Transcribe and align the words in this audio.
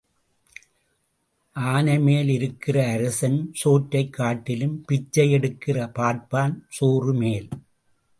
ஆனைமேல் 1.55 2.29
இருக்கிற 2.29 2.91
அரசன் 2.91 3.49
சோற்றைக் 3.53 4.13
காட்டிலும் 4.13 4.85
பிச்சை 4.85 5.33
எடுக்கிற 5.33 5.93
பார்ப்பான் 5.93 6.65
சோறு 6.69 7.13
மேல். 7.13 7.49